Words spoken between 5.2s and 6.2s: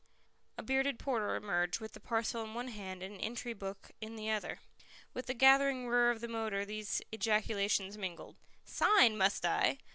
the gathering whir